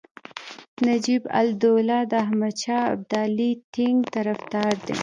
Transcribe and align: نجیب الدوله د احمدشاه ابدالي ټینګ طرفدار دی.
نجیب 0.87 1.23
الدوله 1.41 1.97
د 2.11 2.13
احمدشاه 2.25 2.83
ابدالي 2.93 3.51
ټینګ 3.73 3.97
طرفدار 4.15 4.73
دی. 4.87 4.95